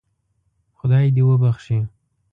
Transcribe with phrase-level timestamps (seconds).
[0.77, 1.79] خدای دې وبخښي.